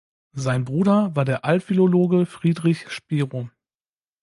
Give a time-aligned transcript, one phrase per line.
[0.33, 3.51] Sein Bruder war der Altphilologe Friedrich Spiro.